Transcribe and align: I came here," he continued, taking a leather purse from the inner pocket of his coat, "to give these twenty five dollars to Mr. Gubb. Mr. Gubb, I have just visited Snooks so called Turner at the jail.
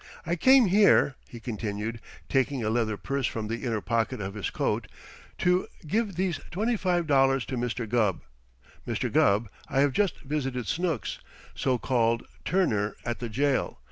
I 0.25 0.35
came 0.35 0.65
here," 0.65 1.13
he 1.29 1.39
continued, 1.39 1.99
taking 2.27 2.63
a 2.63 2.71
leather 2.71 2.97
purse 2.97 3.27
from 3.27 3.47
the 3.49 3.63
inner 3.63 3.81
pocket 3.81 4.19
of 4.19 4.33
his 4.33 4.49
coat, 4.49 4.87
"to 5.37 5.67
give 5.85 6.15
these 6.15 6.39
twenty 6.49 6.75
five 6.75 7.05
dollars 7.05 7.45
to 7.45 7.55
Mr. 7.55 7.87
Gubb. 7.87 8.21
Mr. 8.87 9.13
Gubb, 9.13 9.47
I 9.69 9.81
have 9.81 9.93
just 9.93 10.21
visited 10.21 10.65
Snooks 10.65 11.19
so 11.53 11.77
called 11.77 12.23
Turner 12.45 12.95
at 13.05 13.19
the 13.19 13.29
jail. 13.29 13.77